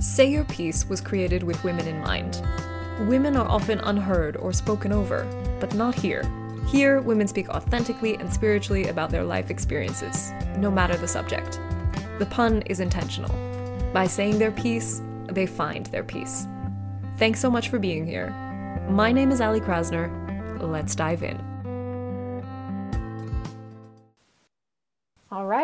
[0.00, 2.40] Say Your Piece was created with women in mind.
[3.08, 5.26] Women are often unheard or spoken over,
[5.58, 6.22] but not here.
[6.68, 11.58] Here, women speak authentically and spiritually about their life experiences, no matter the subject.
[12.20, 13.34] The pun is intentional.
[13.92, 16.46] By saying their piece, they find their peace.
[17.16, 18.30] Thanks so much for being here.
[18.88, 20.12] My name is Ali Krasner.
[20.60, 21.47] Let's dive in.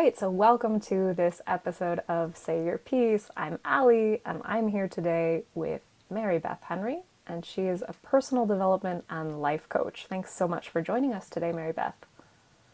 [0.05, 3.31] Right, so welcome to this episode of Say Your Piece.
[3.35, 5.81] I'm Ali, and I'm here today with
[6.11, 10.05] Mary Beth Henry, and she is a personal development and life coach.
[10.07, 11.95] Thanks so much for joining us today, Mary Beth.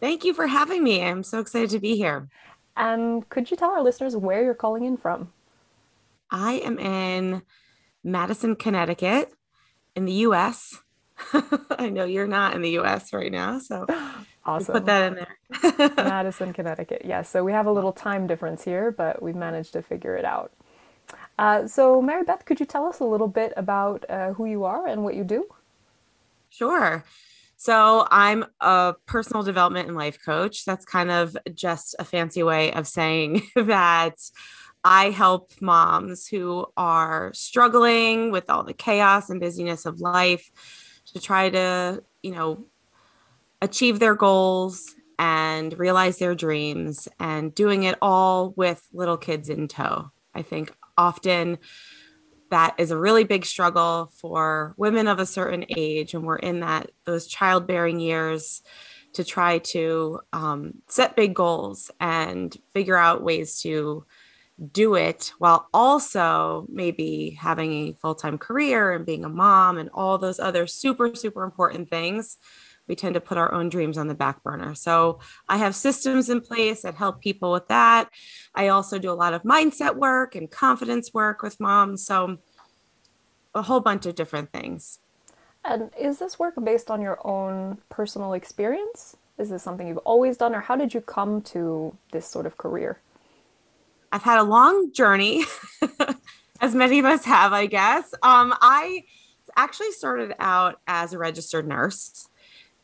[0.02, 1.02] Thank you for having me.
[1.02, 2.28] I'm so excited to be here.
[2.76, 5.32] And could you tell our listeners where you're calling in from?
[6.30, 7.44] I am in
[8.04, 9.32] Madison, Connecticut,
[9.96, 10.80] in the US.
[11.70, 13.86] I know you're not in the US right now, so
[14.44, 14.74] Awesome.
[14.74, 15.90] Put that in there.
[15.98, 17.04] Madison, Connecticut.
[17.06, 17.30] Yes.
[17.30, 20.52] So we have a little time difference here, but we've managed to figure it out.
[21.38, 24.64] Uh, so, Mary Beth, could you tell us a little bit about uh, who you
[24.64, 25.46] are and what you do?
[26.50, 27.04] Sure.
[27.58, 30.66] So, I'm a personal development and life coach.
[30.66, 34.16] That's kind of just a fancy way of saying that
[34.84, 40.50] I help moms who are struggling with all the chaos and busyness of life
[41.14, 42.66] to try to, you know,
[43.62, 49.68] achieve their goals and realize their dreams and doing it all with little kids in
[49.68, 50.12] tow.
[50.34, 51.60] I think often
[52.50, 56.60] that is a really big struggle for women of a certain age and we're in
[56.60, 58.62] that those childbearing years
[59.14, 64.06] to try to um, set big goals and figure out ways to
[64.72, 70.18] do it while also maybe having a full-time career and being a mom and all
[70.18, 72.38] those other super super important things
[72.88, 74.76] we tend to put our own dreams on the back burner.
[74.76, 78.10] So I have systems in place that help people with that.
[78.56, 82.06] I also do a lot of mindset work and confidence work with moms.
[82.06, 82.38] So
[83.54, 85.00] a whole bunch of different things.
[85.64, 89.16] And is this work based on your own personal experience?
[89.38, 92.58] Is this something you've always done, or how did you come to this sort of
[92.58, 93.00] career?
[94.12, 95.46] I've had a long journey,
[96.62, 98.14] as many of us have, I guess.
[98.22, 99.04] Um, I
[99.56, 102.28] actually started out as a registered nurse.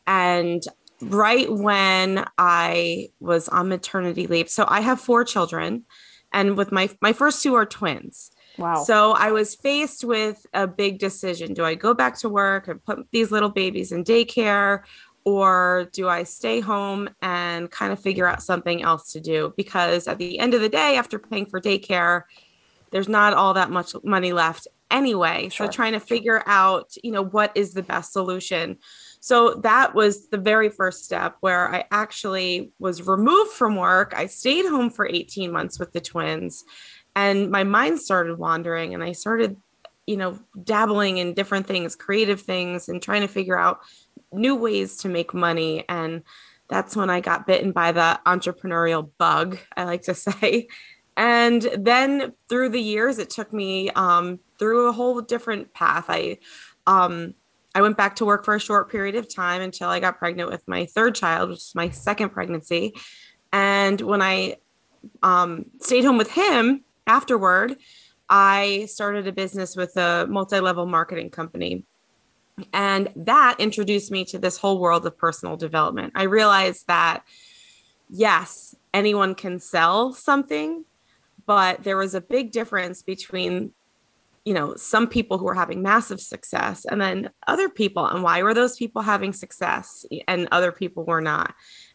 [0.08, 0.64] And
[1.00, 5.84] right when I was on maternity leave, so I have four children,
[6.32, 8.32] and with my my first two are twins.
[8.56, 8.82] Wow.
[8.82, 11.54] So I was faced with a big decision.
[11.54, 14.82] Do I go back to work and put these little babies in daycare?
[15.24, 19.52] Or do I stay home and kind of figure out something else to do?
[19.58, 22.22] Because at the end of the day, after paying for daycare,
[22.90, 25.50] there's not all that much money left anyway.
[25.50, 25.66] Sure.
[25.66, 28.78] So trying to figure out, you know, what is the best solution.
[29.20, 34.14] So that was the very first step where I actually was removed from work.
[34.16, 36.64] I stayed home for 18 months with the twins
[37.16, 39.56] and my mind started wandering and I started,
[40.06, 43.80] you know, dabbling in different things, creative things and trying to figure out
[44.32, 46.22] new ways to make money and
[46.68, 50.68] that's when I got bitten by the entrepreneurial bug, I like to say.
[51.16, 56.04] And then through the years, it took me um, through a whole different path.
[56.08, 56.38] I
[56.86, 57.34] um,
[57.78, 60.50] I went back to work for a short period of time until I got pregnant
[60.50, 62.92] with my third child, which is my second pregnancy.
[63.52, 64.56] And when I
[65.22, 67.76] um, stayed home with him afterward,
[68.28, 71.84] I started a business with a multi level marketing company.
[72.72, 76.14] And that introduced me to this whole world of personal development.
[76.16, 77.22] I realized that,
[78.10, 80.84] yes, anyone can sell something,
[81.46, 83.70] but there was a big difference between
[84.44, 88.42] you know some people who were having massive success and then other people and why
[88.42, 91.54] were those people having success and other people were not?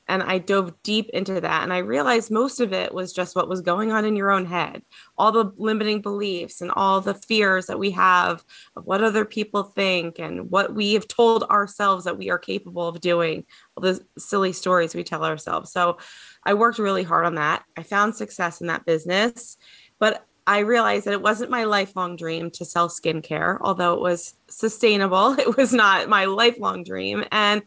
[0.09, 3.47] And i dove deep into that and i realized most of it was just what
[3.47, 4.81] was going on in your own head
[5.17, 8.43] all the limiting beliefs and all the fears that we have
[8.75, 12.85] of what other people think and what we have told ourselves that we are capable
[12.85, 13.45] of doing
[13.77, 15.71] all the silly stories we tell ourselves.
[15.71, 15.97] So
[16.43, 17.63] i worked really hard on that.
[17.77, 19.57] I found success in that business
[20.03, 24.35] but I realized that it wasn't my lifelong dream to sell skincare, although it was
[24.47, 25.34] sustainable.
[25.40, 27.23] It was not my lifelong dream.
[27.31, 27.63] And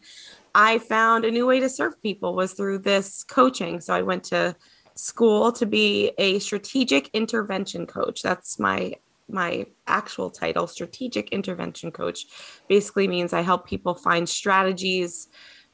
[0.53, 3.79] I found a new way to serve people was through this coaching.
[3.81, 4.55] So I went to
[4.95, 8.21] school to be a strategic intervention coach.
[8.21, 8.95] That's my
[9.29, 12.25] my actual title, strategic intervention coach.
[12.69, 15.27] Basically means I help people find strategies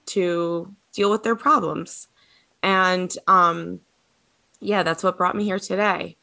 [0.07, 2.07] to deal with their problems.
[2.61, 3.81] And um
[4.59, 6.17] yeah, that's what brought me here today.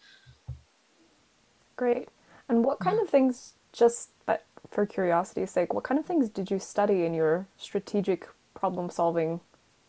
[1.81, 2.11] Great.
[2.47, 6.51] And what kind of things, just but for curiosity's sake, what kind of things did
[6.51, 9.41] you study in your strategic problem solving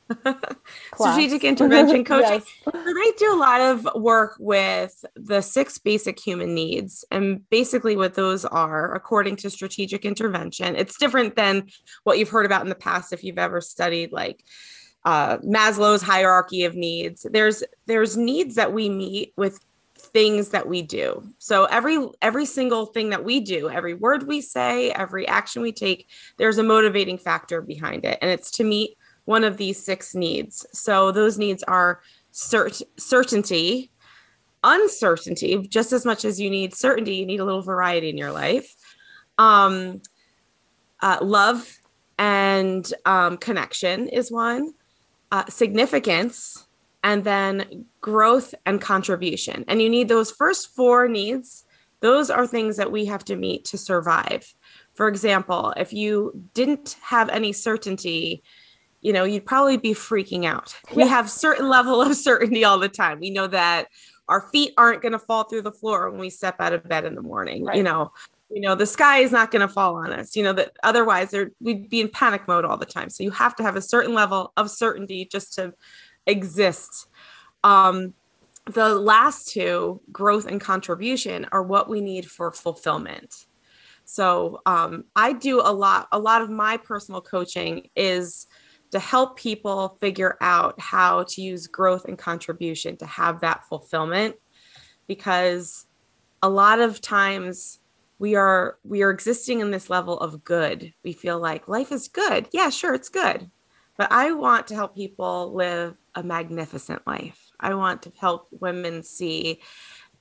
[0.96, 2.44] strategic intervention coaching.
[2.66, 2.74] yes.
[2.74, 7.04] They do a lot of work with the six basic human needs.
[7.12, 11.68] And basically, what those are, according to strategic intervention, it's different than
[12.06, 14.46] what you've heard about in the past if you've ever studied like
[15.04, 17.28] uh, Maslow's hierarchy of needs.
[17.30, 19.60] There's there's needs that we meet with
[20.14, 21.24] things that we do.
[21.38, 25.72] So every every single thing that we do, every word we say, every action we
[25.72, 30.16] take, there's a motivating factor behind it and it's to meet one of these six
[30.16, 30.66] needs.
[30.74, 32.02] So those needs are
[32.34, 33.92] cert- certainty,
[34.64, 38.32] uncertainty, just as much as you need certainty, you need a little variety in your
[38.32, 38.76] life.
[39.38, 40.02] Um,
[41.02, 41.80] uh, love
[42.18, 44.74] and um, connection is one.
[45.32, 46.68] Uh, significance
[47.04, 49.66] and then growth and contribution.
[49.68, 51.66] And you need those first four needs.
[52.00, 54.54] Those are things that we have to meet to survive.
[54.94, 58.44] For example, if you didn't have any certainty
[59.02, 60.76] you know, you'd probably be freaking out.
[60.96, 63.20] We have certain level of certainty all the time.
[63.20, 63.88] We know that
[64.28, 67.06] our feet aren't going to fall through the floor when we step out of bed
[67.06, 67.66] in the morning.
[67.66, 67.78] Right.
[67.78, 68.12] You know,
[68.50, 70.36] you know the sky is not going to fall on us.
[70.36, 73.10] You know that otherwise we'd be in panic mode all the time.
[73.10, 75.74] So you have to have a certain level of certainty just to
[76.26, 77.08] exist.
[77.64, 78.14] Um,
[78.66, 83.46] the last two, growth and contribution, are what we need for fulfillment.
[84.06, 86.08] So um, I do a lot.
[86.12, 88.48] A lot of my personal coaching is
[88.92, 94.36] to help people figure out how to use growth and contribution to have that fulfillment
[95.08, 95.88] because
[96.44, 97.80] a lot of times
[98.20, 102.08] we are we are existing in this level of good we feel like life is
[102.08, 103.50] good yeah sure it's good
[103.98, 109.04] but i want to help people live a magnificent life i want to help women
[109.04, 109.60] see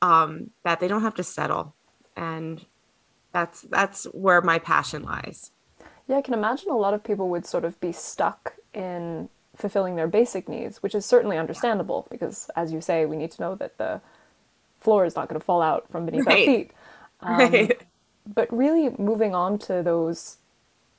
[0.02, 1.74] um, that they don't have to settle
[2.16, 2.64] and
[3.32, 5.50] that's that's where my passion lies
[6.08, 9.28] yeah i can imagine a lot of people would sort of be stuck in
[9.60, 13.42] fulfilling their basic needs, which is certainly understandable because, as you say, we need to
[13.42, 14.00] know that the
[14.80, 16.38] floor is not going to fall out from beneath right.
[16.38, 16.70] our feet.
[17.22, 17.82] Um, right.
[18.26, 20.38] But really, moving on to those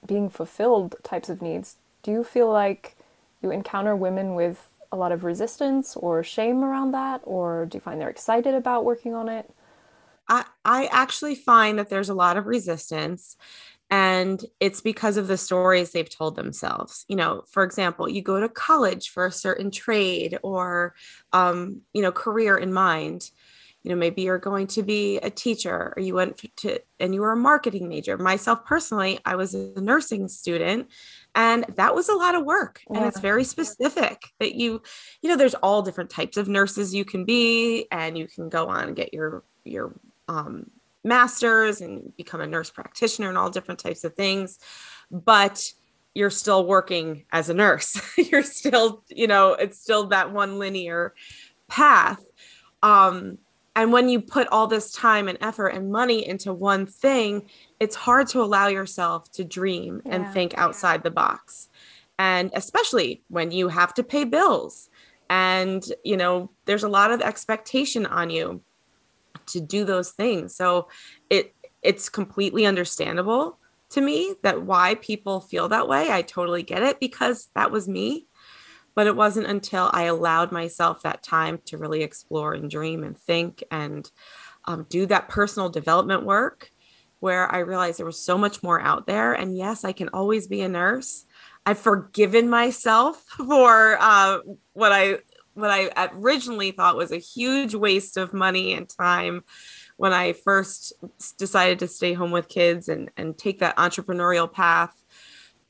[0.05, 2.95] being fulfilled types of needs, do you feel like
[3.41, 7.81] you encounter women with a lot of resistance or shame around that, or do you
[7.81, 9.49] find they're excited about working on it?
[10.27, 13.35] I, I actually find that there's a lot of resistance
[13.89, 17.05] and it's because of the stories they've told themselves.
[17.09, 20.95] You know for example you go to college for a certain trade or
[21.33, 23.29] um, you know career in mind.
[23.83, 27.21] You know maybe you're going to be a teacher or you went to and you
[27.21, 28.17] were a marketing major.
[28.17, 30.88] Myself personally i was a nursing student
[31.36, 32.98] and that was a lot of work yeah.
[32.98, 34.81] and it's very specific that you
[35.22, 38.68] you know there's all different types of nurses you can be and you can go
[38.68, 39.94] on and get your your
[40.28, 40.69] um,
[41.04, 44.60] masters and become a nurse practitioner and all different types of things
[45.10, 45.72] but
[46.13, 51.13] you're still working as a nurse you're still you know it's still that one linear
[51.68, 52.24] path
[52.84, 53.38] um
[53.75, 57.95] and when you put all this time and effort and money into one thing it's
[57.95, 60.15] hard to allow yourself to dream yeah.
[60.15, 61.69] and think outside the box
[62.19, 64.89] and especially when you have to pay bills
[65.29, 68.62] and you know there's a lot of expectation on you
[69.47, 70.56] to do those things.
[70.56, 70.88] So
[71.29, 73.57] it it's completely understandable
[73.89, 76.12] to me that why people feel that way.
[76.12, 78.27] I totally get it because that was me.
[78.93, 83.17] But it wasn't until I allowed myself that time to really explore and dream and
[83.17, 84.09] think and
[84.65, 86.71] um, do that personal development work
[87.19, 89.33] where I realized there was so much more out there.
[89.33, 91.25] And yes, I can always be a nurse.
[91.65, 94.39] I've forgiven myself for uh,
[94.74, 95.19] what I
[95.53, 99.43] what I originally thought was a huge waste of money and time
[99.98, 100.93] when I first
[101.38, 104.95] decided to stay home with kids and, and take that entrepreneurial path.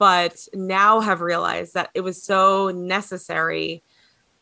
[0.01, 3.83] But now have realized that it was so necessary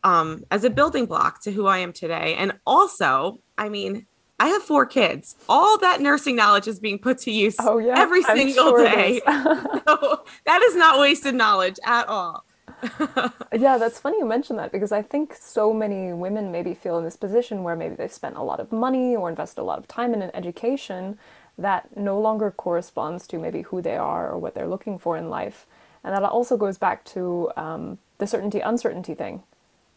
[0.02, 2.34] um, as a building block to who I am today.
[2.38, 4.06] And also, I mean,
[4.38, 5.36] I have four kids.
[5.50, 9.20] All that nursing knowledge is being put to use oh, yeah, every single sure day.
[9.26, 12.46] so that is not wasted knowledge at all.
[13.52, 17.04] yeah, that's funny you mention that because I think so many women maybe feel in
[17.04, 19.86] this position where maybe they've spent a lot of money or invested a lot of
[19.86, 21.18] time in an education
[21.60, 25.28] that no longer corresponds to maybe who they are or what they're looking for in
[25.28, 25.66] life.
[26.02, 29.42] And that also goes back to um, the certainty uncertainty thing,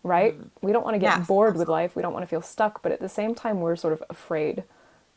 [0.04, 0.40] right?
[0.40, 0.50] Mm.
[0.62, 1.62] We don't want to get yes, bored absolutely.
[1.62, 1.96] with life.
[1.96, 4.64] We don't want to feel stuck, but at the same time, we're sort of afraid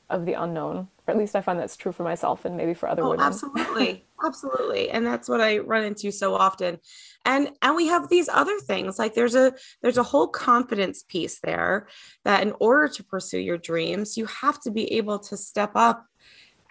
[0.09, 0.88] of the unknown.
[1.07, 3.26] Or at least I find that's true for myself and maybe for other oh, women.
[3.26, 4.05] Absolutely.
[4.25, 4.91] absolutely.
[4.91, 6.79] And that's what I run into so often.
[7.25, 8.99] And and we have these other things.
[8.99, 11.88] Like there's a there's a whole confidence piece there
[12.25, 16.07] that in order to pursue your dreams, you have to be able to step up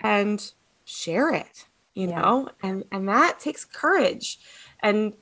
[0.02, 0.52] and
[0.86, 2.22] share it, you yeah.
[2.22, 2.50] know?
[2.62, 4.40] And and that takes courage.
[4.82, 5.14] And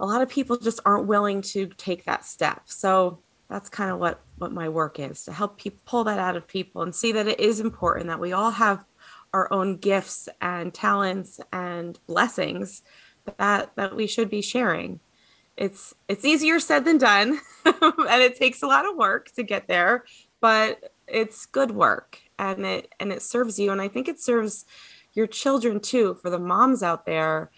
[0.00, 2.62] a lot of people just aren't willing to take that step.
[2.66, 3.18] So
[3.48, 6.46] that's kind of what what my work is to help people pull that out of
[6.46, 8.84] people and see that it is important that we all have
[9.32, 12.82] our own gifts and talents and blessings
[13.38, 15.00] that that we should be sharing
[15.56, 19.66] it's it's easier said than done and it takes a lot of work to get
[19.66, 20.04] there
[20.40, 24.64] but it's good work and it and it serves you and i think it serves
[25.12, 27.50] your children too for the moms out there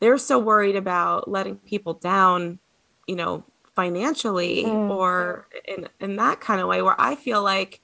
[0.00, 2.58] they're so worried about letting people down
[3.06, 4.90] you know financially mm.
[4.90, 7.80] or in in that kind of way where i feel like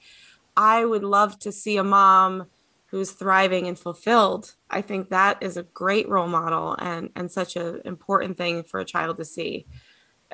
[0.57, 2.45] i would love to see a mom
[2.87, 7.55] who's thriving and fulfilled i think that is a great role model and and such
[7.55, 9.65] an important thing for a child to see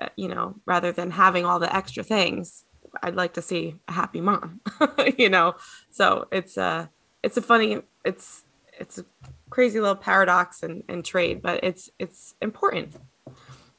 [0.01, 2.65] uh, you know rather than having all the extra things
[3.03, 4.60] i'd like to see a happy mom
[5.17, 5.55] you know?
[5.89, 6.89] So it's a
[7.24, 8.43] it's a funny it's
[8.79, 9.05] it's a
[9.50, 12.95] crazy little paradox and, and trade but it's it's important.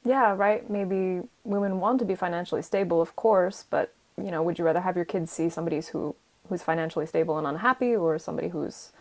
[0.05, 0.69] Yeah right.
[0.69, 4.81] Maybe women want to be financially stable of course but you know would you rather
[4.81, 6.15] have your kids see somebody who
[6.49, 8.91] who's financially stable and unhappy or somebody who's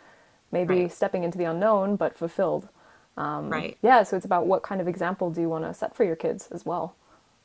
[0.50, 0.92] maybe right.
[0.92, 2.69] stepping into the unknown but fulfilled?
[3.14, 3.76] Um, right.
[3.83, 6.16] yeah so it's about what kind of example do you want to set for your
[6.16, 6.97] kids as well?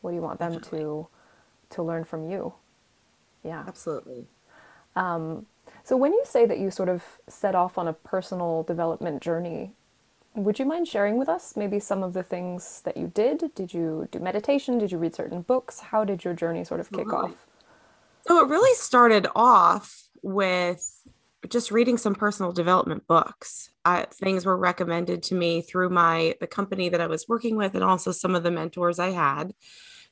[0.01, 0.79] What do you want them Definitely.
[0.79, 1.07] to
[1.71, 2.53] to learn from you.
[3.43, 3.63] Yeah.
[3.67, 4.25] Absolutely.
[4.95, 5.45] Um,
[5.83, 9.73] so when you say that you sort of set off on a personal development journey
[10.37, 13.51] would you mind sharing with us maybe some of the things that you did?
[13.55, 14.77] Did you do meditation?
[14.77, 15.79] Did you read certain books?
[15.79, 17.47] How did your journey sort of kick off?
[18.27, 20.93] So it really started off with
[21.49, 23.71] just reading some personal development books.
[23.83, 27.73] I, things were recommended to me through my the company that I was working with,
[27.73, 29.53] and also some of the mentors I had.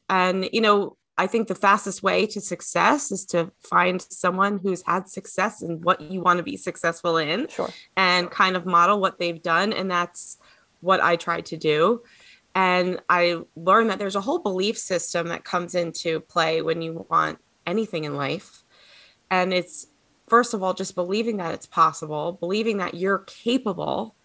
[0.10, 4.84] And you know, I think the fastest way to success is to find someone who's
[4.86, 7.70] had success in what you want to be successful in, sure.
[7.96, 9.72] and kind of model what they've done.
[9.72, 10.38] And that's
[10.82, 12.04] what I tried to do.
[12.54, 17.06] And I learned that there's a whole belief system that comes into play when you
[17.10, 18.64] want anything in life.
[19.32, 19.88] And it's,
[20.28, 24.16] first of all, just believing that it's possible, believing that you're capable.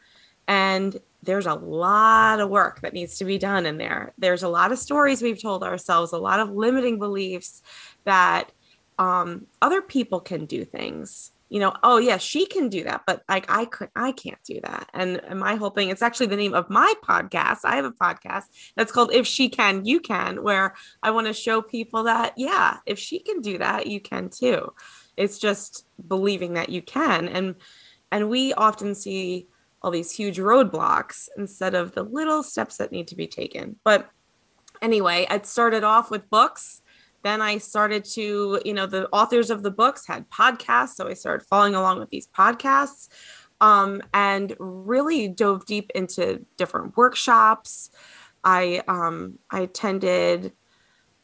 [0.47, 4.13] And there's a lot of work that needs to be done in there.
[4.19, 7.63] There's a lot of stories we've told ourselves, a lot of limiting beliefs
[8.05, 8.53] that
[8.99, 13.25] um, other people can do things you know, oh yeah, she can do that, but
[13.29, 14.89] like I could, I can't do that.
[14.95, 17.61] And, my whole thing, it's actually the name of my podcast.
[17.65, 18.45] I have a podcast
[18.77, 22.77] that's called If She Can, You Can, where I want to show people that, yeah,
[22.87, 24.73] if she can do that, you can too.
[25.17, 27.27] It's just believing that you can.
[27.27, 27.57] And,
[28.13, 29.49] and we often see
[29.83, 33.77] all these huge roadblocks instead of the little steps that need to be taken.
[33.85, 34.11] But
[34.83, 36.83] anyway, I started off with books
[37.23, 40.95] then I started to, you know, the authors of the books had podcasts.
[40.95, 43.09] So I started following along with these podcasts
[43.61, 47.91] um, and really dove deep into different workshops.
[48.43, 50.53] I um, I attended,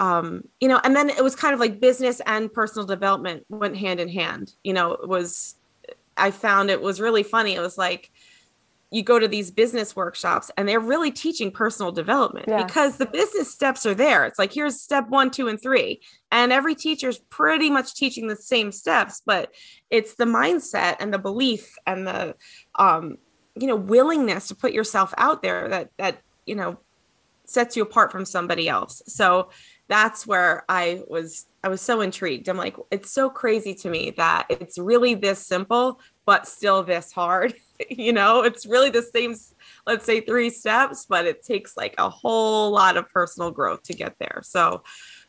[0.00, 3.76] um, you know, and then it was kind of like business and personal development went
[3.76, 4.52] hand in hand.
[4.62, 5.54] You know, it was
[6.18, 7.54] I found it was really funny.
[7.54, 8.10] It was like
[8.90, 12.64] you go to these business workshops and they're really teaching personal development yeah.
[12.64, 14.24] because the business steps are there.
[14.24, 16.00] It's like here's step one, two, and three.
[16.30, 19.52] And every teacher's pretty much teaching the same steps, but
[19.90, 22.36] it's the mindset and the belief and the
[22.76, 23.18] um,
[23.56, 26.78] you know, willingness to put yourself out there that that, you know,
[27.44, 29.02] sets you apart from somebody else.
[29.06, 29.50] So
[29.88, 32.48] that's where I was I was so intrigued.
[32.48, 37.12] I'm like, it's so crazy to me that it's really this simple, but still this
[37.12, 37.54] hard.
[37.90, 39.34] you know, it's really the same,
[39.86, 43.94] let's say three steps, but it takes like a whole lot of personal growth to
[43.94, 44.40] get there.
[44.44, 44.82] So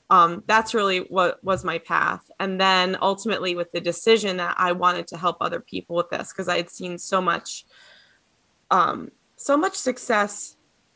[0.09, 2.29] um, that's really what was my path.
[2.39, 6.31] And then ultimately with the decision that I wanted to help other people with this,
[6.31, 7.65] because I had seen so much,
[8.71, 10.55] um, so much success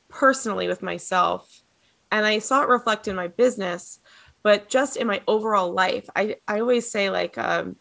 [0.10, 1.64] personally with myself.
[2.12, 4.00] And I saw it reflect in my business,
[4.44, 6.10] but just in my overall life.
[6.16, 7.76] I, I always say like, um,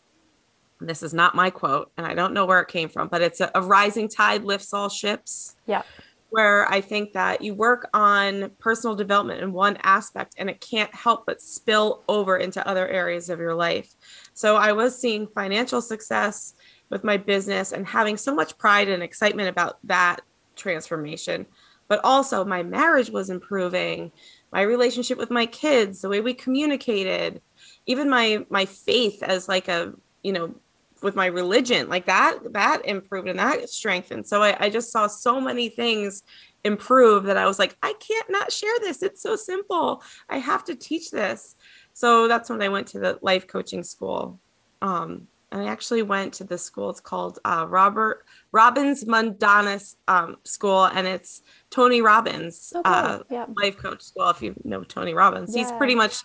[0.81, 3.41] this is not my quote and I don't know where it came from, but it's
[3.41, 5.57] a, a rising tide lifts all ships.
[5.67, 5.83] Yeah.
[6.31, 10.95] Where I think that you work on personal development in one aspect and it can't
[10.95, 13.93] help but spill over into other areas of your life.
[14.33, 16.55] So I was seeing financial success
[16.89, 20.21] with my business and having so much pride and excitement about that
[20.57, 21.47] transformation.
[21.89, 24.13] But also, my marriage was improving,
[24.53, 27.41] my relationship with my kids, the way we communicated,
[27.87, 30.55] even my my faith as like a you know
[31.03, 35.07] with my religion like that that improved and that strengthened so I, I just saw
[35.07, 36.23] so many things
[36.65, 40.65] improve that i was like i can't not share this it's so simple i have
[40.65, 41.57] to teach this
[41.95, 44.41] so that's when i went to the life coaching school
[44.83, 46.91] um, and I actually went to the school.
[46.91, 52.93] It's called uh, Robert Robbins Madanes um, School, and it's Tony Robbins Oh, cool.
[52.93, 53.47] uh, Yeah.
[53.57, 54.31] life coach school.
[54.31, 56.17] If you know Tony Robbins, he's pretty much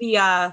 [0.00, 0.50] the uh,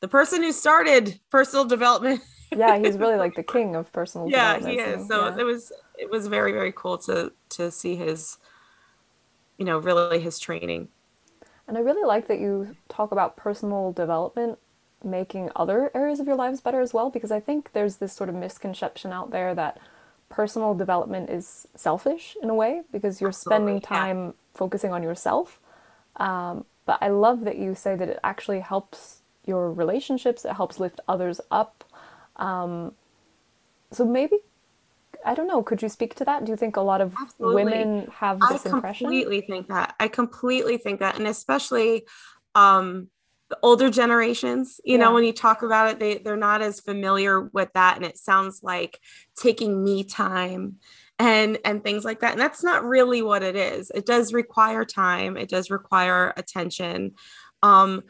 [0.00, 2.20] the person who started personal development.
[2.54, 4.74] Yeah, he's really like the king of personal development.
[4.74, 5.08] yeah, he is.
[5.08, 5.38] So yeah.
[5.38, 8.38] it was it was very very cool to to see his,
[9.56, 10.88] you know, really his training.
[11.66, 14.58] And I really like that you talk about personal development
[15.04, 18.28] making other areas of your lives better as well, because I think there's this sort
[18.28, 19.78] of misconception out there that
[20.28, 24.14] personal development is selfish in a way, because you're spending Absolutely, yeah.
[24.14, 25.60] time focusing on yourself.
[26.16, 29.17] Um, but I love that you say that it actually helps
[29.48, 31.84] your relationships, it helps lift others up.
[32.36, 32.92] Um,
[33.90, 34.38] so maybe,
[35.24, 36.44] I don't know, could you speak to that?
[36.44, 37.54] Do you think a lot of Absolutely.
[37.54, 39.06] women have I this impression?
[39.06, 39.94] I completely think that.
[39.98, 42.06] I completely think that, and especially
[42.54, 43.08] um,
[43.50, 44.80] the older generations.
[44.84, 45.04] You Yeah.
[45.04, 48.18] know, when you talk about it, they they're not as familiar with that, and it
[48.18, 49.00] sounds like
[49.36, 50.76] taking me time
[51.18, 52.32] and and things like that.
[52.32, 53.90] And that's not really what it is.
[53.94, 55.36] It does require time.
[55.36, 57.14] It does require attention,
[57.62, 58.02] um,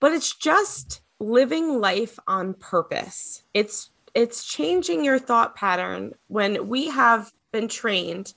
[0.00, 3.44] but it's just living life on purpose.
[3.54, 8.34] It's it's changing your thought pattern when we have been trained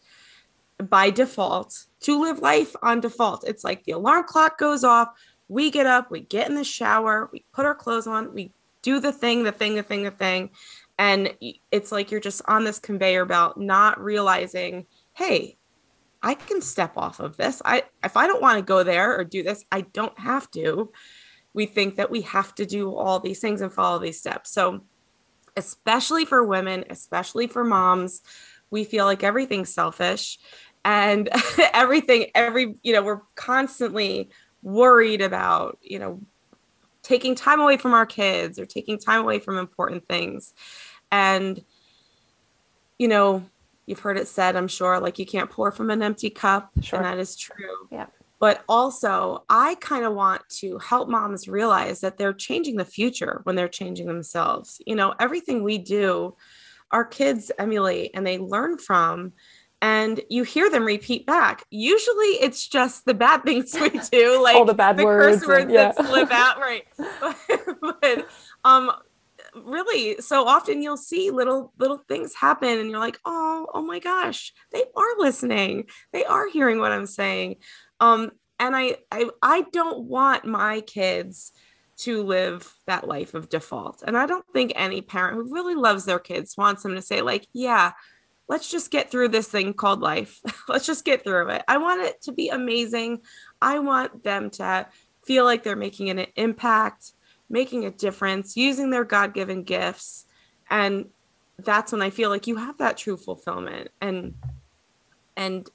[0.77, 3.43] by default to live life on default.
[3.47, 5.09] It's like the alarm clock goes off,
[5.47, 8.51] we get up, we get in the shower, we put our clothes on, we
[8.81, 10.51] do the thing, the thing, the thing, the thing.
[10.99, 11.35] And
[11.71, 15.57] it's like you're just on this conveyor belt, not realizing, hey,
[16.21, 17.61] I can step off of this.
[17.65, 20.91] I if I don't want to go there or do this, I don't have to.
[21.53, 24.51] We think that we have to do all these things and follow these steps.
[24.51, 24.81] So
[25.55, 28.21] especially for women, especially for moms,
[28.71, 30.39] we feel like everything's selfish
[30.83, 31.29] and
[31.73, 34.29] everything every you know we're constantly
[34.61, 36.21] worried about you know
[37.03, 40.53] taking time away from our kids or taking time away from important things
[41.11, 41.63] and
[42.97, 43.43] you know
[43.85, 46.97] you've heard it said i'm sure like you can't pour from an empty cup Sure.
[46.99, 48.07] and that is true Yeah.
[48.43, 53.39] But also i kind of want to help moms realize that they're changing the future
[53.45, 54.81] when they're changing themselves.
[54.85, 56.35] You know everything we do
[56.91, 59.31] our kids emulate and they learn from
[59.81, 61.63] and you hear them repeat back.
[61.69, 65.63] Usually it's just the bad things we do like All the bad words curse words
[65.63, 65.91] and- yeah.
[65.93, 66.85] that slip out right.
[67.81, 68.27] But
[68.65, 68.91] um
[69.55, 73.99] really so often you'll see little little things happen and you're like oh oh my
[73.99, 75.85] gosh they are listening.
[76.11, 77.57] They are hearing what i'm saying.
[77.99, 81.51] Um and i i, I don't want my kids
[81.95, 86.05] to live that life of default and i don't think any parent who really loves
[86.05, 87.91] their kids wants them to say like yeah
[88.47, 92.01] let's just get through this thing called life let's just get through it i want
[92.01, 93.21] it to be amazing
[93.61, 94.87] i want them to
[95.23, 97.13] feel like they're making an impact
[97.53, 100.25] making a difference, using their God given gifts.
[100.69, 101.05] And
[101.59, 103.89] that's when I feel like you have that true fulfillment.
[104.01, 104.33] And,
[105.37, 105.69] and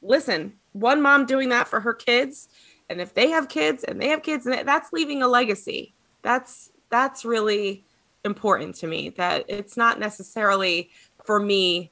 [0.00, 2.48] listen, one mom doing that for her kids.
[2.90, 5.94] And if they have kids and they have kids, and that's leaving a legacy.
[6.20, 7.84] That's, that's really
[8.24, 10.90] important to me that it's not necessarily
[11.24, 11.90] for me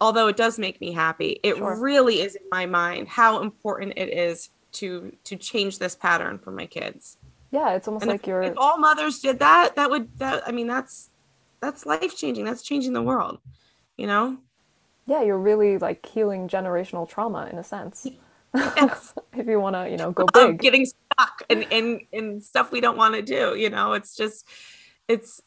[0.00, 1.76] although it does make me happy it Sure.
[1.80, 6.52] really is in my mind how important it is to to change this pattern for
[6.52, 7.16] my kids
[7.50, 10.46] Yeah, it's almost and like if, you're if all mothers did that, that would that
[10.46, 11.10] I mean that's
[11.60, 12.44] that's life changing.
[12.44, 13.38] That's changing the world.
[13.96, 14.38] You know?
[15.06, 18.06] Yeah, you're really like healing generational trauma in a sense.
[18.54, 19.14] Yes.
[19.36, 20.58] if you want to, you know, go big.
[20.58, 23.54] getting stuck in, in in stuff we don't want to do.
[23.56, 24.48] You know, it's just
[25.08, 25.40] it's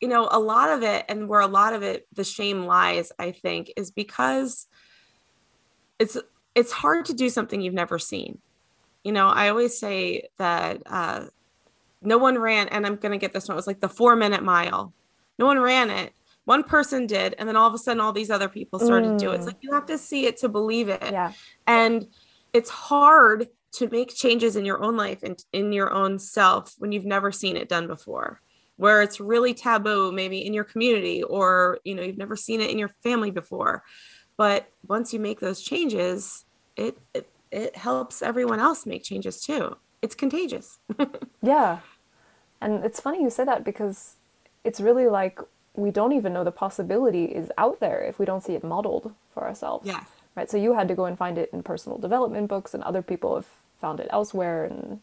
[0.00, 3.12] you know, a lot of it and where a lot of it the shame lies,
[3.18, 4.66] I think, is because
[5.98, 6.16] it's
[6.54, 8.38] it's hard to do something you've never seen.
[9.04, 11.26] You know, I always say that uh
[12.02, 13.54] no one ran, and I'm gonna get this one.
[13.54, 14.92] It was like the four minute mile.
[15.38, 16.12] No one ran it.
[16.46, 19.24] One person did, and then all of a sudden, all these other people started to
[19.24, 19.36] do it.
[19.36, 19.48] It's Mm.
[19.48, 21.32] like you have to see it to believe it, Yeah.
[21.66, 22.06] and
[22.52, 26.92] it's hard to make changes in your own life and in your own self when
[26.92, 28.40] you've never seen it done before.
[28.76, 32.70] Where it's really taboo, maybe in your community, or you know, you've never seen it
[32.70, 33.82] in your family before.
[34.36, 36.44] But once you make those changes,
[36.76, 39.76] it it, it helps everyone else make changes too.
[40.00, 40.78] It's contagious.
[41.42, 41.80] Yeah.
[42.60, 44.16] And it's funny you say that because
[44.64, 45.38] it's really like
[45.76, 49.12] we don't even know the possibility is out there if we don't see it modeled
[49.32, 49.86] for ourselves.
[49.86, 50.04] Yeah.
[50.34, 50.50] Right.
[50.50, 53.34] So you had to go and find it in personal development books, and other people
[53.36, 53.46] have
[53.80, 55.00] found it elsewhere and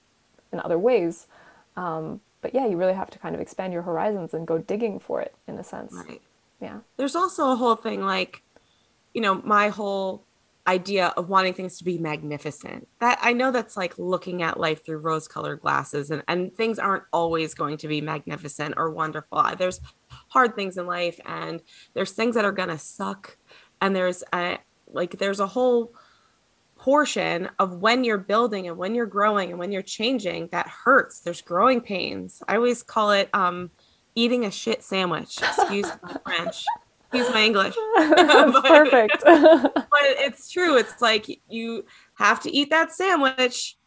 [0.51, 1.27] in other ways.
[1.75, 4.99] Um, but yeah, you really have to kind of expand your horizons and go digging
[4.99, 5.93] for it in a sense.
[5.93, 6.21] Right.
[6.61, 6.79] Yeah.
[6.95, 8.41] there's also a whole thing like
[9.13, 10.23] you know my whole
[10.65, 12.87] idea of wanting things to be magnificent.
[12.99, 17.03] That I know that's like looking at life through rose-colored glasses and and things aren't
[17.11, 19.43] always going to be magnificent or wonderful.
[19.57, 19.81] There's
[20.33, 21.61] hard things in life and
[21.93, 23.37] there's things that are going to suck
[23.81, 24.57] and there's a
[24.91, 25.93] like there's a whole
[26.75, 31.19] portion of when you're building and when you're growing and when you're changing that hurts.
[31.19, 32.41] There's growing pains.
[32.47, 33.69] I always call it um
[34.15, 35.37] eating a shit sandwich.
[35.41, 36.65] Excuse my French
[37.13, 37.75] use my English.
[37.95, 39.23] but, perfect.
[39.23, 40.77] but it's true.
[40.77, 43.77] It's like you have to eat that sandwich.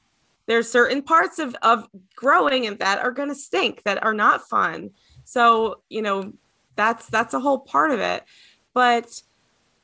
[0.46, 4.90] There's certain parts of, of growing and that are gonna stink, that are not fun.
[5.26, 6.32] So, you know,
[6.76, 8.24] that's that's a whole part of it.
[8.72, 9.20] But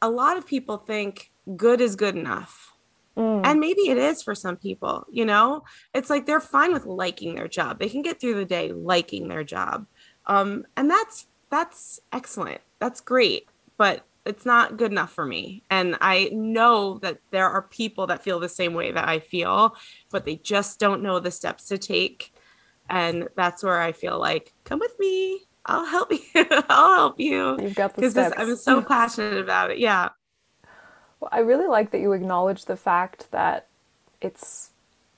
[0.00, 2.72] a lot of people think good is good enough.
[3.16, 3.42] Mm.
[3.44, 5.64] And maybe it is for some people, you know?
[5.92, 7.78] It's like they're fine with liking their job.
[7.78, 9.86] They can get through the day liking their job.
[10.26, 15.62] Um, and that's that's excellent that's great, but it's not good enough for me.
[15.70, 19.76] And I know that there are people that feel the same way that I feel,
[20.10, 22.34] but they just don't know the steps to take.
[22.88, 25.42] And that's where I feel like, come with me.
[25.64, 26.46] I'll help you.
[26.68, 27.60] I'll help you.
[27.60, 28.34] You've got the steps.
[28.36, 29.78] I'm so passionate about it.
[29.78, 30.10] Yeah.
[31.20, 33.68] Well, I really like that you acknowledge the fact that
[34.20, 34.70] it's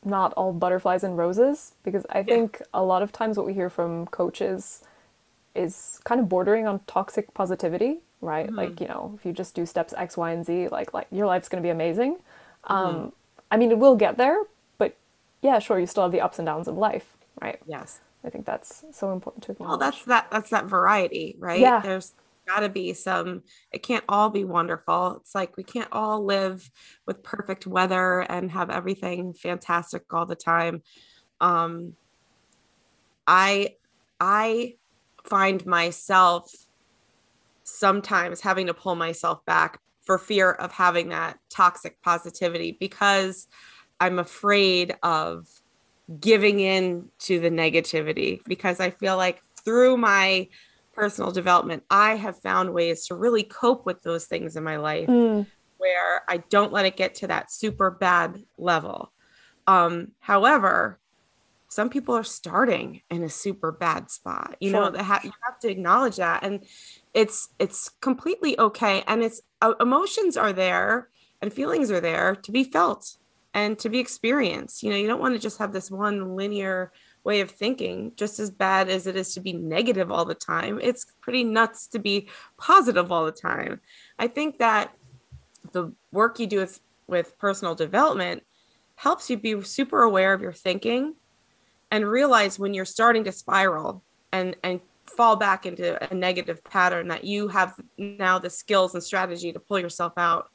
[0.05, 2.67] not all butterflies and roses because I think yeah.
[2.75, 4.83] a lot of times what we hear from coaches
[5.55, 8.47] is kind of bordering on toxic positivity, right?
[8.47, 8.57] Mm-hmm.
[8.57, 11.27] Like, you know, if you just do steps X, Y, and Z, like like your
[11.27, 12.17] life's gonna be amazing.
[12.69, 12.73] Mm-hmm.
[12.73, 13.13] Um,
[13.51, 14.43] I mean, it will get there,
[14.79, 14.97] but
[15.43, 17.59] yeah, sure, you still have the ups and downs of life, right?
[17.67, 18.01] Yes.
[18.25, 19.71] I think that's so important to acknowledge.
[19.71, 21.61] Well, that's that that's that variety, right?
[21.61, 21.81] Yeah.
[21.81, 22.15] There's
[22.47, 23.43] got to be some
[23.73, 26.71] it can't all be wonderful it's like we can't all live
[27.07, 30.83] with perfect weather and have everything fantastic all the time
[31.41, 31.95] um
[33.27, 33.75] i
[34.21, 34.75] i
[35.25, 36.53] find myself
[37.63, 43.49] sometimes having to pull myself back for fear of having that toxic positivity because
[44.01, 45.47] I'm afraid of
[46.21, 50.49] giving in to the negativity because I feel like through my
[50.93, 55.09] personal development, I have found ways to really cope with those things in my life
[55.09, 55.47] mm.
[55.79, 59.13] where I don't let it get to that super bad level.
[59.67, 60.99] Um, however,
[61.69, 64.93] some people are starting in a super bad spot you sure.
[64.93, 66.65] know ha- you have to acknowledge that and
[67.15, 71.09] it's it's completely okay and it's uh, emotions are there
[71.43, 73.17] and feelings are there to be felt
[73.55, 74.83] and to be experienced.
[74.83, 78.39] You know you don't want to just have this one linear way of thinking just
[78.39, 80.79] as bad as it is to be negative all the time.
[80.83, 83.81] It's pretty nuts to be positive all the time.
[84.19, 84.95] I think that
[85.73, 88.43] the work you do with with personal development
[88.97, 91.15] helps you be super aware of your thinking
[91.91, 97.09] and realize when you're starting to spiral and and fall back into a negative pattern
[97.09, 100.51] that you have now the skills and strategy to pull yourself out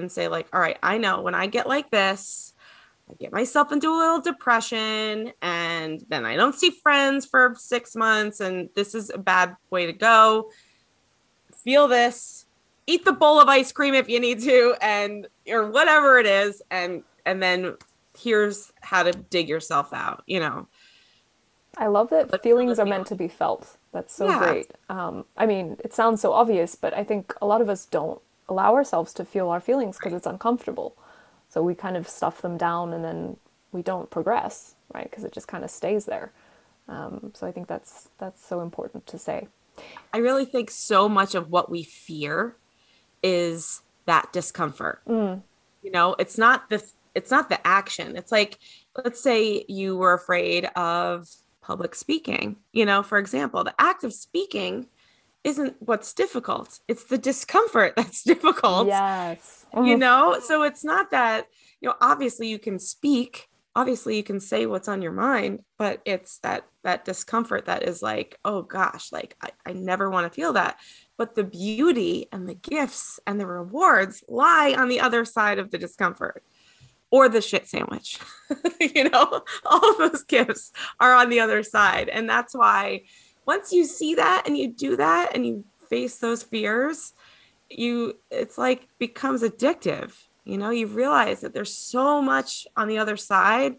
[0.00, 2.54] and say like all right i know when i get like this
[3.10, 7.94] i get myself into a little depression and then i don't see friends for six
[7.94, 10.50] months and this is a bad way to go
[11.64, 12.46] feel this
[12.86, 16.62] eat the bowl of ice cream if you need to and or whatever it is
[16.70, 17.76] and and then
[18.18, 20.66] here's how to dig yourself out you know
[21.76, 23.76] I love that but feelings are meant to be felt.
[23.92, 24.38] That's so yeah.
[24.38, 24.70] great.
[24.88, 28.20] Um, I mean, it sounds so obvious, but I think a lot of us don't
[28.50, 30.96] allow ourselves to feel our feelings because it's uncomfortable.
[31.48, 33.36] So we kind of stuff them down and then
[33.72, 35.08] we don't progress, right?
[35.08, 36.32] Because it just kind of stays there.
[36.88, 39.48] Um, so I think that's that's so important to say.
[40.12, 42.56] I really think so much of what we fear
[43.22, 45.00] is that discomfort.
[45.06, 45.42] Mm.
[45.82, 46.82] You know, it's not the
[47.14, 48.16] it's not the action.
[48.16, 48.58] It's like
[49.02, 51.28] let's say you were afraid of
[51.62, 52.56] public speaking.
[52.72, 54.88] You know, for example, the act of speaking
[55.44, 58.88] isn't what's difficult, it's the discomfort that's difficult.
[58.88, 59.66] Yes.
[59.74, 59.98] You mm-hmm.
[59.98, 61.46] know, so it's not that,
[61.80, 66.02] you know, obviously you can speak obviously you can say what's on your mind but
[66.04, 70.34] it's that that discomfort that is like oh gosh like I, I never want to
[70.34, 70.76] feel that
[71.16, 75.70] but the beauty and the gifts and the rewards lie on the other side of
[75.70, 76.42] the discomfort
[77.10, 78.18] or the shit sandwich.
[78.80, 82.08] you know, all of those gifts are on the other side.
[82.08, 83.02] And that's why
[83.46, 87.12] once you see that and you do that and you face those fears,
[87.68, 90.12] you it's like becomes addictive.
[90.44, 93.76] You know, you realize that there's so much on the other side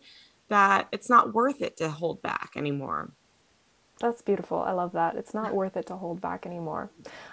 [0.49, 3.11] that it's not worth it to hold back anymore.
[3.99, 4.59] That's beautiful.
[4.59, 5.15] I love that.
[5.15, 6.89] It's not worth it to hold back anymore.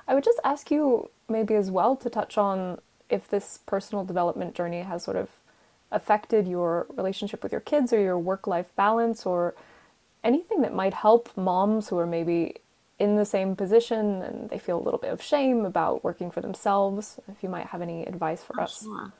[0.07, 4.55] I would just ask you maybe as well to touch on if this personal development
[4.55, 5.31] journey has sort of
[5.91, 9.55] affected your relationship with your kids or your work life balance or
[10.25, 12.57] anything that might help moms who are maybe
[12.99, 16.41] in the same position and they feel a little bit of shame about working for
[16.41, 19.13] themselves if you might have any advice for oh, us sure.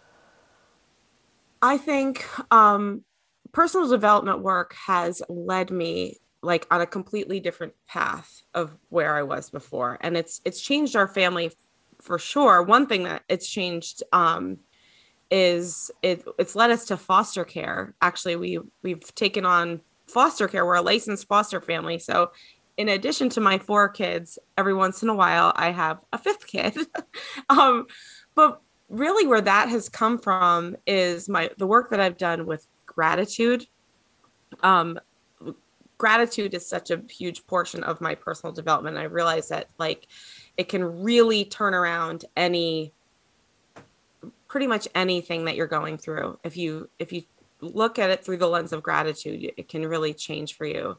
[1.63, 3.05] I think um,
[3.53, 9.23] personal development work has led me like on a completely different path of where I
[9.23, 11.51] was before, and it's it's changed our family
[12.01, 12.63] for sure.
[12.63, 14.59] One thing that it's changed um,
[15.31, 17.95] is it it's led us to foster care.
[18.01, 20.65] Actually, we we've taken on foster care.
[20.65, 22.31] We're a licensed foster family, so
[22.77, 26.47] in addition to my four kids, every once in a while I have a fifth
[26.47, 26.77] kid.
[27.49, 27.87] um,
[28.35, 32.67] but really where that has come from is my the work that I've done with
[32.87, 33.67] gratitude.
[34.63, 34.99] Um,
[35.99, 38.97] gratitude is such a huge portion of my personal development.
[38.97, 40.07] I realize that like
[40.57, 42.93] it can really turn around any
[44.47, 47.23] pretty much anything that you're going through if you if you
[47.61, 50.97] look at it through the lens of gratitude it can really change for you.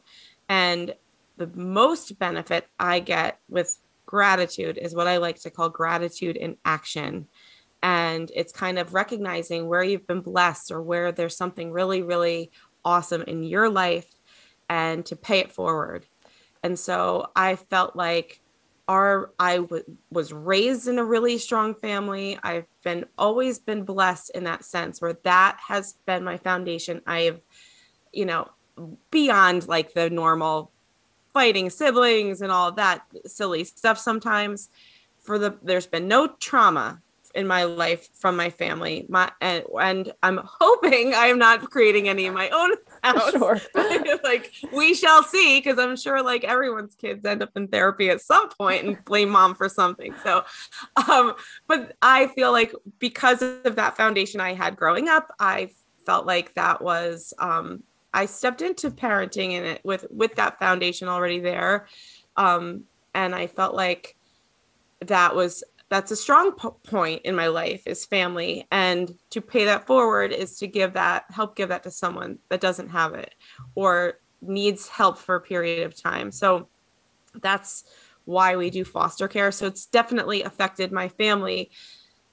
[0.48, 0.94] And
[1.36, 6.56] the most benefit i get with gratitude is what i like to call gratitude in
[6.64, 7.26] action.
[7.82, 12.50] And it's kind of recognizing where you've been blessed or where there's something really really
[12.84, 14.06] awesome in your life
[14.68, 16.06] and to pay it forward.
[16.62, 18.39] And so i felt like
[18.90, 22.36] our I w- was raised in a really strong family.
[22.42, 27.00] I've been always been blessed in that sense where that has been my foundation.
[27.06, 27.40] I have
[28.12, 28.50] you know
[29.12, 30.72] beyond like the normal
[31.32, 34.68] fighting siblings and all that silly stuff sometimes.
[35.20, 37.00] For the there's been no trauma
[37.32, 39.06] in my life from my family.
[39.08, 42.72] My and, and I'm hoping I am not creating any of my own
[43.04, 43.30] house.
[43.30, 43.60] Sure.
[44.24, 48.20] like we shall see, because I'm sure like everyone's kids end up in therapy at
[48.20, 50.14] some point and blame mom for something.
[50.22, 50.44] So
[51.08, 51.34] um,
[51.66, 55.70] but I feel like because of that foundation I had growing up, I
[56.06, 57.82] felt like that was um
[58.12, 61.86] I stepped into parenting in it with with that foundation already there.
[62.36, 62.84] Um,
[63.14, 64.16] and I felt like
[65.06, 68.66] that was that's a strong po- point in my life is family.
[68.70, 72.60] And to pay that forward is to give that help give that to someone that
[72.60, 73.34] doesn't have it
[73.74, 76.30] or needs help for a period of time.
[76.30, 76.68] So
[77.42, 77.84] that's
[78.24, 79.50] why we do foster care.
[79.50, 81.70] So it's definitely affected my family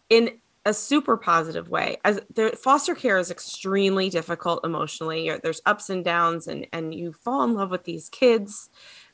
[0.10, 1.98] in a super positive way.
[2.04, 5.32] As the foster care is extremely difficult emotionally.
[5.42, 8.70] There's ups and downs and and you fall in love with these kids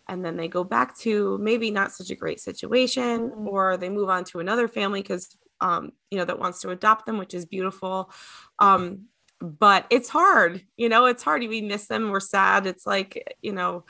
[0.08, 3.48] and then they go back to maybe not such a great situation mm-hmm.
[3.48, 7.06] or they move on to another family because um, you know that wants to adopt
[7.06, 8.12] them which is beautiful.
[8.60, 9.06] Um,
[9.40, 11.42] but it's hard you know it's hard.
[11.42, 12.66] We miss them we're sad.
[12.66, 13.86] It's like you know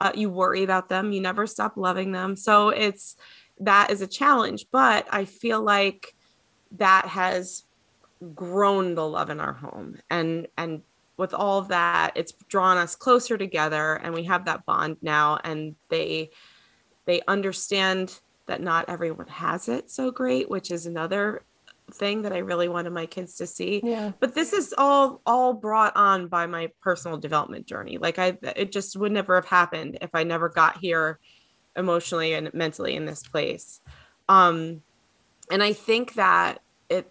[0.00, 1.12] uh, you worry about them.
[1.12, 2.36] You never stop loving them.
[2.36, 3.16] So it's
[3.60, 6.14] that is a challenge but i feel like
[6.72, 7.64] that has
[8.34, 10.82] grown the love in our home and and
[11.16, 15.38] with all of that it's drawn us closer together and we have that bond now
[15.44, 16.30] and they
[17.06, 21.42] they understand that not everyone has it so great which is another
[21.92, 23.80] thing that i really wanted my kids to see.
[23.82, 24.12] Yeah.
[24.18, 27.98] But this is all all brought on by my personal development journey.
[27.98, 31.20] Like i it just would never have happened if i never got here
[31.76, 33.80] emotionally and mentally in this place.
[34.28, 34.82] Um
[35.50, 37.10] and i think that it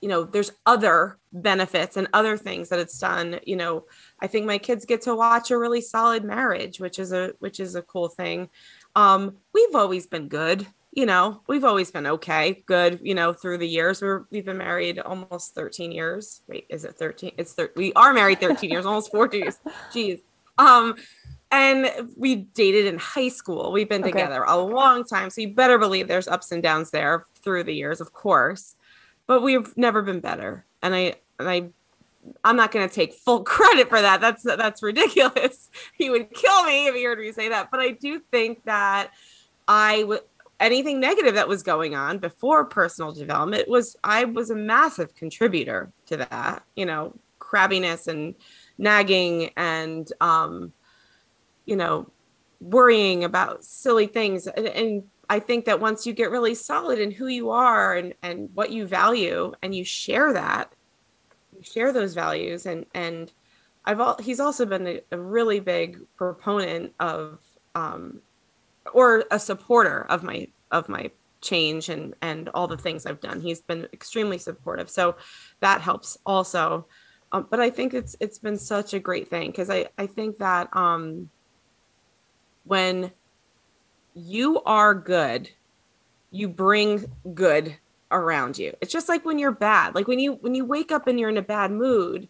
[0.00, 3.84] you know there's other benefits and other things that it's done you know
[4.20, 7.60] i think my kids get to watch a really solid marriage which is a which
[7.60, 8.48] is a cool thing.
[8.94, 13.58] Um we've always been good you know we've always been okay good you know through
[13.58, 14.02] the years.
[14.02, 16.42] We're we've been married almost 13 years.
[16.46, 19.58] Wait is it 13 it's thir- we are married 13 years almost 14 years.
[19.92, 20.20] Jeez.
[20.58, 20.96] Um
[21.50, 23.70] and we dated in high school.
[23.70, 24.52] We've been together okay.
[24.52, 28.00] a long time so you better believe there's ups and downs there through the years
[28.00, 28.76] of course.
[29.26, 30.66] But we've never been better.
[30.82, 31.68] And I and I
[32.42, 34.20] I'm not going to take full credit for that.
[34.20, 35.70] That's that's ridiculous.
[35.94, 37.70] He would kill me if he heard me say that.
[37.70, 39.10] But I do think that
[39.68, 40.20] I would
[40.60, 45.92] anything negative that was going on before personal development was I was a massive contributor
[46.06, 46.62] to that.
[46.74, 48.34] You know, crabbiness and
[48.78, 50.72] nagging and um,
[51.66, 52.10] you know,
[52.60, 57.10] worrying about silly things and, and I think that once you get really solid in
[57.10, 60.72] who you are and, and what you value and you share that,
[61.62, 63.32] share those values and and
[63.84, 67.40] I've all he's also been a, a really big proponent of
[67.74, 68.20] um
[68.92, 73.40] or a supporter of my of my change and and all the things I've done.
[73.40, 74.90] He's been extremely supportive.
[74.90, 75.16] So
[75.60, 76.86] that helps also.
[77.32, 80.38] Um, but I think it's it's been such a great thing because I I think
[80.38, 81.30] that um
[82.64, 83.12] when
[84.14, 85.50] you are good,
[86.30, 87.76] you bring good
[88.14, 88.72] around you.
[88.80, 89.94] It's just like when you're bad.
[89.94, 92.28] Like when you when you wake up and you're in a bad mood,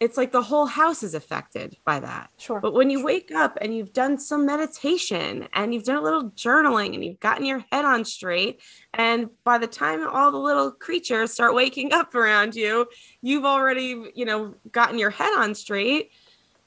[0.00, 2.30] it's like the whole house is affected by that.
[2.38, 2.58] Sure.
[2.58, 6.30] But when you wake up and you've done some meditation and you've done a little
[6.30, 8.62] journaling and you've gotten your head on straight,
[8.94, 12.86] and by the time all the little creatures start waking up around you,
[13.20, 16.12] you've already, you know, gotten your head on straight.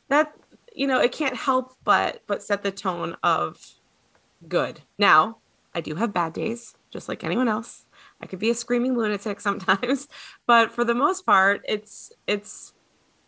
[0.10, 0.34] That,
[0.76, 3.60] you know, it can't help but but set the tone of
[4.48, 4.82] good.
[5.00, 5.38] Now,
[5.74, 7.86] I do have bad days, just like anyone else.
[8.24, 10.08] I could be a screaming lunatic sometimes,
[10.48, 12.74] but for the most part, it's it's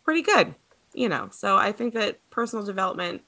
[0.04, 0.54] pretty good,
[0.94, 1.28] you know.
[1.30, 3.22] So I think that personal development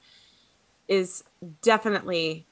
[0.87, 1.23] is
[1.61, 2.47] definitely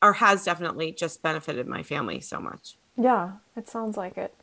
[0.00, 2.76] or has definitely just benefited my family so much.
[2.96, 4.34] Yeah, it sounds like it.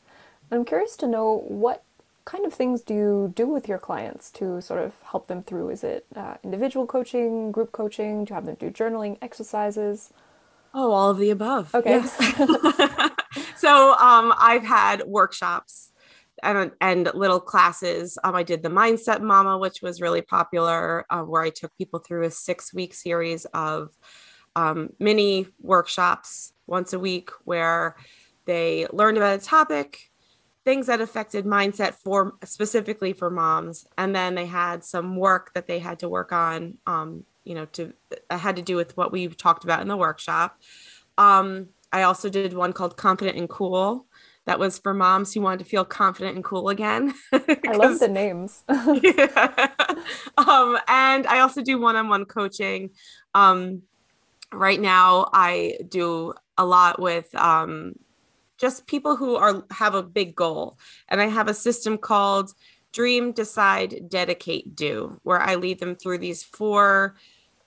[0.52, 1.84] I'm curious to know what
[2.26, 5.70] kind of things do you do with your clients to sort of help them through?
[5.70, 8.26] Is it uh, individual coaching, group coaching?
[8.26, 10.12] Do you have them do journaling exercises?
[10.74, 11.74] Oh, all of the above.
[11.74, 11.90] Okay.
[11.92, 13.10] Yes.
[13.58, 15.92] so um, I've had workshops
[16.44, 18.18] and, and little classes.
[18.24, 22.00] Um, I did the Mindset Mama, which was really popular, uh, where I took people
[22.00, 23.96] through a six week series of
[24.56, 27.96] um, mini workshops once a week where
[28.46, 30.12] they learned about a topic,
[30.66, 33.86] things that affected mindset for specifically for moms.
[33.98, 37.66] And then they had some work that they had to work on, um, you know,
[37.66, 37.94] to
[38.30, 40.60] had to do with what we talked about in the workshop.
[41.18, 44.08] Um, I also did one called Confident and Cool,
[44.48, 47.14] that was for moms who wanted to feel confident and cool again.
[47.34, 48.64] I love the names.
[48.70, 49.68] yeah.
[50.38, 52.92] um, and I also do one-on-one coaching.
[53.36, 53.82] Um,
[54.54, 57.96] right now, I do a lot with um,
[58.58, 62.54] just people who are have a big goal, and I have a system called
[62.94, 67.18] Dream, Decide, Dedicate, Do, where I lead them through these four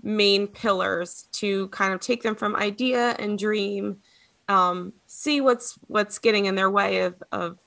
[0.02, 3.98] main pillars to kind of take them from idea and dream
[4.50, 7.58] um, see what's what's getting in their way of of,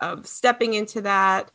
[0.00, 1.50] of stepping into that,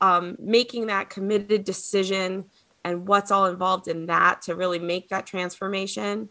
[0.00, 2.44] um, making that committed decision,
[2.84, 6.28] and what's all involved in that to really make that transformation,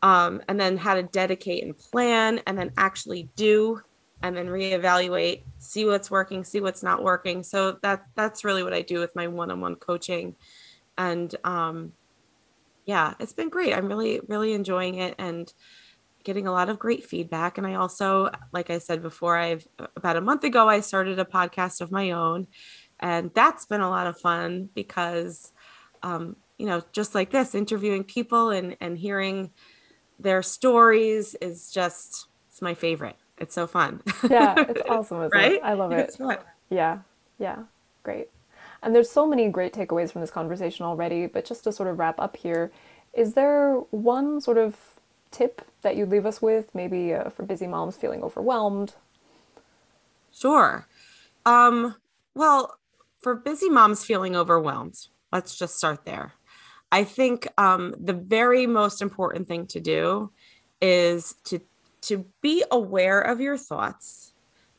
[0.00, 3.78] um, and then how to dedicate and plan, and then actually do,
[4.22, 7.42] and then reevaluate, see what's working, see what's not working.
[7.42, 10.34] So that that's really what I do with my one-on-one coaching,
[10.96, 11.92] and um,
[12.86, 13.74] yeah, it's been great.
[13.74, 15.52] I'm really really enjoying it, and
[16.24, 17.58] getting a lot of great feedback.
[17.58, 21.24] And I also, like I said before, I've about a month ago, I started a
[21.24, 22.46] podcast of my own.
[23.00, 25.52] And that's been a lot of fun because,
[26.02, 29.50] um, you know, just like this, interviewing people and, and hearing
[30.18, 33.16] their stories is just, it's my favorite.
[33.38, 34.00] It's so fun.
[34.28, 35.18] Yeah, it's awesome.
[35.18, 35.54] right?
[35.54, 35.60] It?
[35.62, 36.16] I love it.
[36.70, 36.98] Yeah,
[37.38, 37.64] yeah,
[38.02, 38.28] great.
[38.82, 41.26] And there's so many great takeaways from this conversation already.
[41.26, 42.70] But just to sort of wrap up here,
[43.12, 44.76] is there one sort of
[45.34, 48.94] tip that you'd leave us with, maybe uh, for busy moms feeling overwhelmed?
[50.32, 50.86] Sure.
[51.44, 51.96] Um,
[52.34, 52.78] well,
[53.18, 56.32] for busy moms feeling overwhelmed, let's just start there.
[56.92, 60.30] I think um, the very most important thing to do
[60.80, 61.60] is to
[62.02, 64.34] to be aware of your thoughts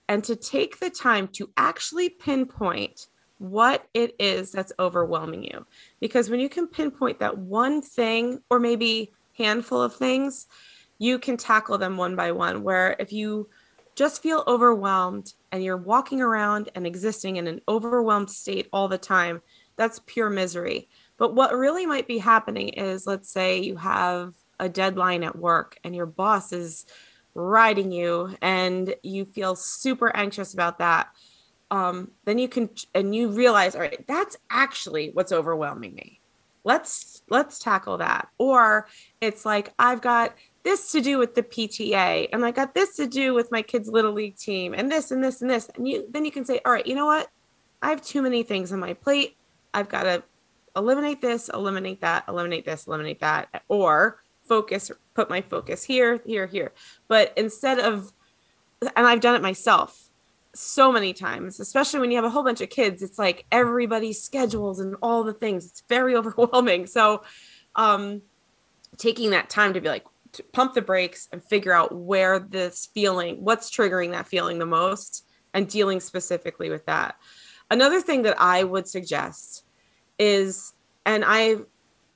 [0.08, 3.08] and to take the time to actually pinpoint
[3.40, 5.66] what it is that's overwhelming you.
[6.00, 10.48] Because when you can pinpoint that one thing or maybe handful of things,
[10.98, 12.64] you can tackle them one by one.
[12.64, 13.50] Where if you
[13.96, 18.98] just feel overwhelmed and you're walking around and existing in an overwhelmed state all the
[18.98, 19.42] time,
[19.78, 20.90] that's pure misery.
[21.18, 25.78] But what really might be happening is let's say you have a deadline at work
[25.84, 26.86] and your boss is
[27.34, 31.10] riding you and you feel super anxious about that.
[31.72, 36.22] Um, then you can and you realize, all right, that's actually what's overwhelming me
[36.66, 38.28] let's let's tackle that.
[38.38, 38.88] Or
[39.22, 43.06] it's like i've got this to do with the pta and i got this to
[43.06, 45.70] do with my kids little league team and this and this and this.
[45.76, 47.30] And you then you can say all right you know what?
[47.82, 49.38] I have too many things on my plate.
[49.74, 50.24] I've got to
[50.76, 53.64] eliminate this eliminate that eliminate this eliminate that.
[53.70, 56.74] Or focus put my focus here here here.
[57.08, 58.12] But instead of
[58.96, 60.05] and i've done it myself
[60.56, 63.02] so many times, especially when you have a whole bunch of kids.
[63.02, 65.66] It's like everybody's schedules and all the things.
[65.66, 66.88] It's very overwhelming.
[66.88, 67.24] So,
[67.76, 68.22] um,
[68.98, 72.90] taking that time to be like, to pump the brakes and figure out where this
[72.94, 77.16] feeling, what's triggering that feeling the most, and dealing specifically with that.
[77.72, 79.64] Another thing that I would suggest
[80.20, 80.74] is,
[81.06, 81.66] and I've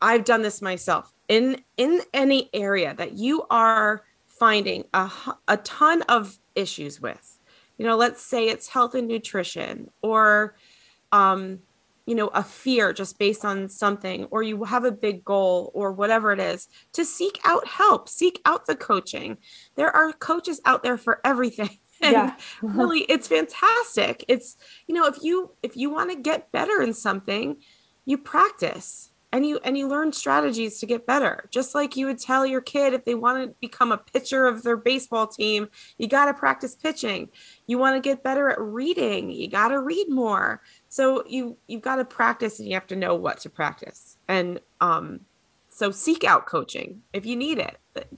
[0.02, 5.10] I've done this myself in in any area that you are finding a,
[5.48, 7.39] a ton of issues with
[7.80, 10.56] you know let's say it's health and nutrition or
[11.12, 11.60] um
[12.06, 15.92] you know a fear just based on something or you have a big goal or
[15.92, 19.38] whatever it is to seek out help seek out the coaching
[19.76, 21.70] there are coaches out there for everything
[22.02, 22.36] And Yeah.
[22.62, 24.24] really it's fantastic.
[24.28, 24.56] It's
[24.88, 27.58] you know, if you if you want to get better in something,
[28.06, 31.48] you practice and you and you learn strategies to get better.
[31.52, 34.64] Just like you would tell your kid if they want to become a pitcher of
[34.64, 37.30] their baseball team, you got to practice pitching.
[37.68, 40.62] You want to get better at reading, you got to read more.
[40.88, 44.18] So you you've got to practice and you have to know what to practice.
[44.28, 45.22] And um
[45.80, 47.78] so seek out coaching if you need it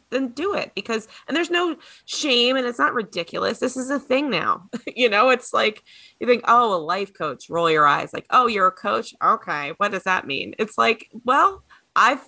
[0.09, 3.59] then do it because and there's no shame and it's not ridiculous.
[3.59, 4.70] This is a thing now.
[4.93, 5.84] You know it's like
[6.20, 9.16] you think oh a life coach roll your eyes like oh you're a coach?
[9.24, 10.53] Okay what does that mean?
[10.59, 11.64] It's like well
[11.95, 12.24] i've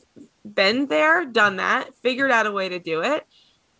[0.45, 3.25] been there done that figured out a way to do it.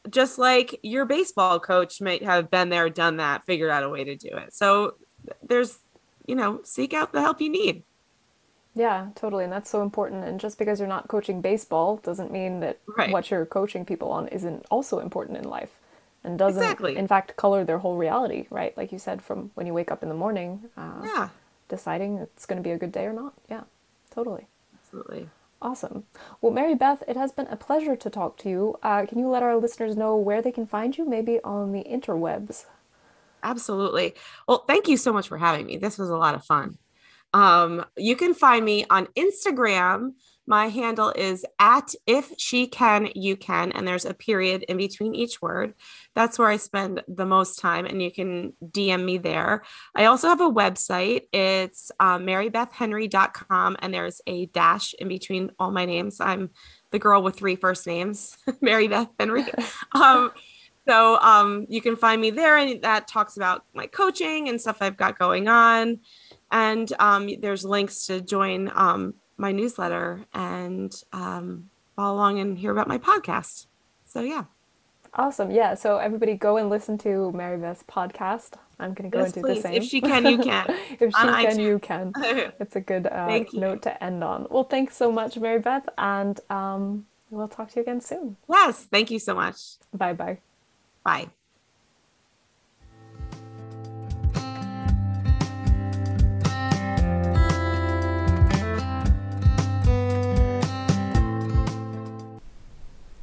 [0.10, 4.04] Just like your baseball coach might have been there done that figured out a way
[4.04, 4.54] to do it.
[4.54, 4.96] So
[5.42, 5.80] there's
[6.28, 7.84] you know seek out the help you need
[8.76, 9.44] Yeah, totally.
[9.44, 10.24] And that's so important.
[10.24, 13.12] And just because you're not coaching baseball doesn't mean that Right.
[13.12, 15.80] what you're coaching people on isn't also important in life
[16.24, 16.96] and doesn't, Exactly.
[16.98, 18.76] in fact, color their whole reality, right?
[18.76, 21.30] Like you said, from when you wake up in the morning, uh, yeah
[21.70, 23.34] deciding it's going to be a good day or not.
[23.50, 23.64] Yeah,
[24.12, 24.48] totally.
[24.76, 25.30] absolutely
[25.62, 26.04] Awesome.
[26.42, 28.76] Well, Mary Beth, it has been a pleasure to talk to you.
[28.84, 31.84] Uh, can you let our listeners know where they can find you, maybe on the
[31.86, 32.66] interwebs?
[33.42, 34.14] Absolutely.
[34.48, 35.78] Well, thank you so much for having me.
[35.78, 36.78] This was a lot of fun.
[37.34, 40.14] Um, you can find me on Instagram.
[40.46, 45.16] My handle is at if she can, you can, and there's a period in between
[45.16, 45.74] each word.
[46.16, 49.64] That's where I spend the most time, and you can DM me there.
[49.96, 51.22] I also have a website.
[51.32, 56.20] It's um, marybethhenry.com, and there's a dash in between all my names.
[56.20, 56.50] I'm
[56.92, 59.46] the girl with three first names, Mary Beth Henry.
[59.96, 60.32] Um,
[60.88, 64.78] so um, you can find me there, and that talks about my coaching and stuff
[64.82, 66.00] I've got going on.
[66.54, 72.72] And um, there's links to join um, my newsletter and um, follow along and hear
[72.72, 73.68] about my podcast.
[74.06, 74.46] So yeah,
[75.16, 75.52] Awesome.
[75.52, 75.76] Yeah.
[75.76, 78.54] So everybody go and listen to Mary Beth's podcast.
[78.80, 79.74] I'm going to go yes, and do the same.
[79.74, 80.66] If she can, you can.
[81.00, 81.64] if she on can, iTunes.
[81.64, 82.14] you can.
[82.60, 84.48] It's a good uh, note to end on.
[84.50, 88.38] Well, thanks so much, Mary Beth, and um, we'll talk to you again soon.
[88.50, 89.58] yes, thank you so much.
[89.94, 90.40] Bye bye.
[91.04, 91.30] Bye.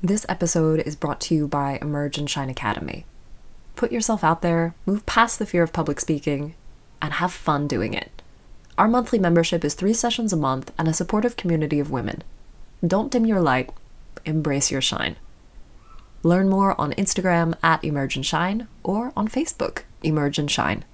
[0.03, 3.05] This episode is brought to you by Emerge and Shine Academy.
[3.76, 6.55] Put yourself out there, move past the fear of public speaking,
[7.03, 8.22] and have fun doing it.
[8.78, 12.22] Our monthly membership is three sessions a month and a supportive community of women.
[12.82, 13.68] Don't dim your light,
[14.24, 15.16] embrace your shine.
[16.22, 20.86] Learn more on Instagram at Emerge and Shine or on Facebook, Emerge and Shine.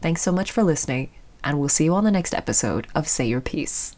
[0.00, 1.10] Thanks so much for listening,
[1.44, 3.96] and we'll see you on the next episode of Say Your Piece.